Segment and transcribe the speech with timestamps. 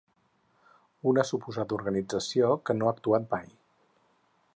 [1.11, 3.53] Una suposada organització que no ha actuat mai.